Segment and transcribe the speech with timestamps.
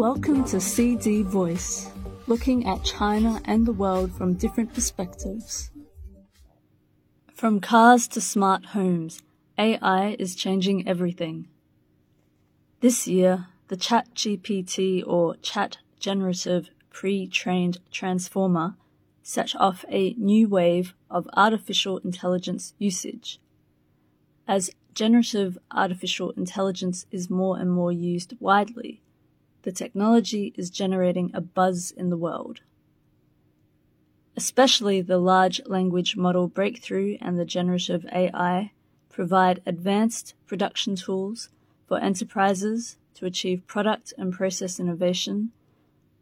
[0.00, 1.90] Welcome to CD Voice,
[2.26, 5.70] looking at China and the world from different perspectives.
[7.34, 9.20] From cars to smart homes,
[9.58, 11.48] AI is changing everything.
[12.80, 18.76] This year, the ChatGPT or Chat Generative Pre-trained Transformer
[19.22, 23.38] set off a new wave of artificial intelligence usage.
[24.48, 29.02] As generative artificial intelligence is more and more used widely,
[29.62, 32.60] the technology is generating a buzz in the world.
[34.36, 38.72] Especially the large language model breakthrough and the generative AI
[39.10, 41.50] provide advanced production tools
[41.86, 45.50] for enterprises to achieve product and process innovation,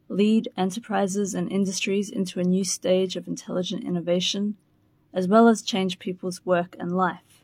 [0.08, 4.56] lead enterprises and industries into a new stage of intelligent innovation,
[5.12, 7.37] as well as change people's work and life.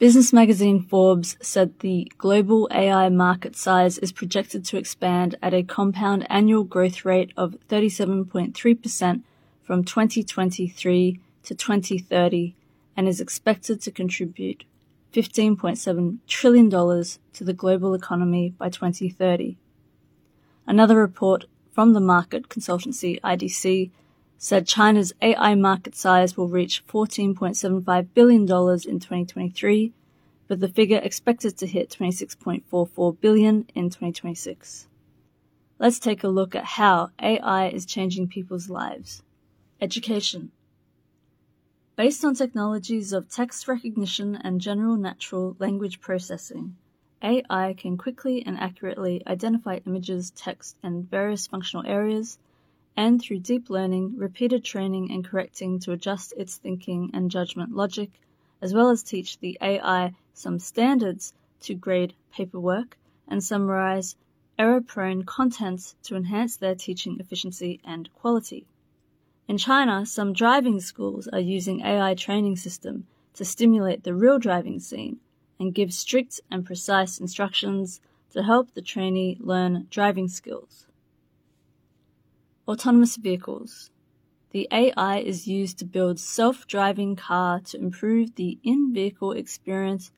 [0.00, 5.62] Business magazine Forbes said the global AI market size is projected to expand at a
[5.62, 9.22] compound annual growth rate of 37.3%
[9.62, 12.54] from 2023 to 2030
[12.96, 14.64] and is expected to contribute
[15.12, 19.58] $15.7 trillion to the global economy by 2030.
[20.66, 23.90] Another report from the market consultancy IDC
[24.42, 29.92] said China's AI market size will reach $14.75 billion in 2023,
[30.48, 34.88] with the figure expected to hit 26.44 billion in 2026.
[35.78, 39.22] Let's take a look at how AI is changing people's lives.
[39.78, 40.52] Education.
[41.96, 46.76] Based on technologies of text recognition and general natural language processing,
[47.22, 52.38] AI can quickly and accurately identify images, text, and various functional areas
[52.96, 58.10] and through deep learning, repeated training, and correcting to adjust its thinking and judgment logic,
[58.60, 62.96] as well as teach the AI some standards to grade paperwork
[63.28, 64.16] and summarize
[64.58, 68.66] error prone contents to enhance their teaching efficiency and quality.
[69.48, 74.78] In China, some driving schools are using AI training system to stimulate the real driving
[74.78, 75.18] scene
[75.58, 78.00] and give strict and precise instructions
[78.30, 80.86] to help the trainee learn driving skills.
[82.70, 83.90] Autonomous vehicles.
[84.52, 90.12] The AI is used to build self-driving car to improve the in-vehicle experience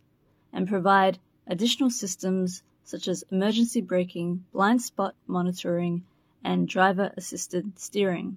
[0.52, 6.04] and provide additional systems such as emergency braking, blind spot monitoring,
[6.44, 8.36] and driver-assisted steering.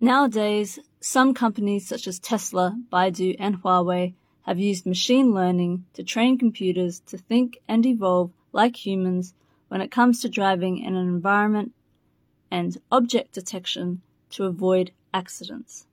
[0.00, 6.38] Nowadays, some companies such as Tesla, Baidu, and Huawei have used machine learning to train
[6.38, 9.32] computers to think and evolve like humans
[9.68, 11.72] when it comes to driving in an environment
[12.50, 15.86] and object detection to avoid accidents.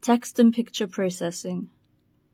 [0.00, 1.68] Text and picture processing.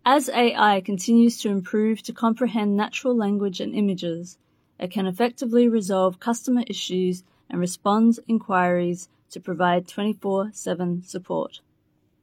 [0.04, 4.38] As AI continues to improve to comprehend natural language and images,
[4.78, 11.60] it can effectively resolve customer issues and respond inquiries to provide 24-7 support.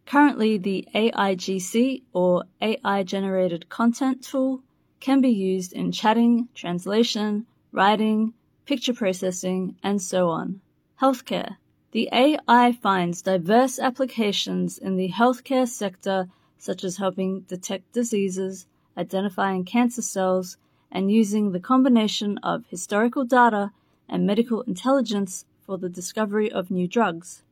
[0.06, 4.62] Currently, the AIGC or AI generated content tool
[5.00, 8.34] can be used in chatting, translation, writing,
[8.66, 10.62] picture processing, and so on.
[11.02, 11.58] Healthcare.
[11.92, 18.68] The AI finds diverse applications in the healthcare sector, such as helping detect diseases,
[18.98, 20.58] identifying cancer cells,
[20.92, 23.72] and using the combination of historical data
[24.08, 27.44] and medical intelligence for the discovery of new drugs.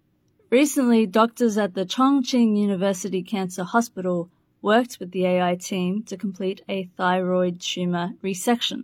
[0.50, 4.30] Recently, doctors at the Chongqing University Cancer Hospital
[4.62, 8.84] worked with the AI team to complete a thyroid tumor resection.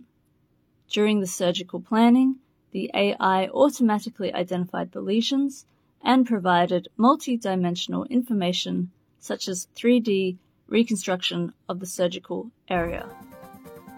[0.88, 2.36] During the surgical planning,
[2.72, 5.66] the AI automatically identified the lesions
[6.02, 10.36] and provided multi-dimensional information such as 3D
[10.68, 13.08] reconstruction of the surgical area.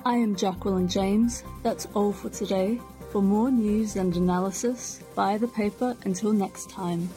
[0.05, 1.45] I am Jacqueline James.
[1.63, 2.81] That's all for today.
[3.11, 7.09] For more news and analysis, buy the paper until next time.